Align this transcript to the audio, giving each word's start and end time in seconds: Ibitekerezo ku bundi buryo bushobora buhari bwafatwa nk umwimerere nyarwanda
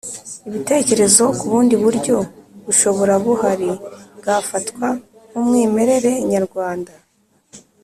Ibitekerezo 0.47 1.23
ku 1.37 1.43
bundi 1.51 1.75
buryo 1.83 2.15
bushobora 2.65 3.13
buhari 3.23 3.69
bwafatwa 4.17 4.87
nk 5.29 5.35
umwimerere 5.41 6.11
nyarwanda 6.31 6.91